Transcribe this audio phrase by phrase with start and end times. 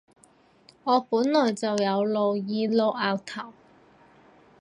[0.83, 3.53] 我本來就有露耳露額頭